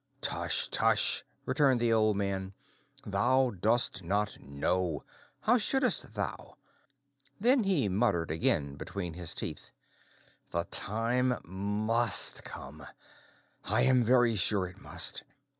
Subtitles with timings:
[0.19, 2.55] "Tush, tush!" returned the old man,
[3.05, 5.03] "thou dost not know;
[5.41, 6.57] how shouldst thou?"
[7.39, 9.69] Then he muttered again between his teeth,
[10.49, 15.23] "The time must come—I am very sure it must.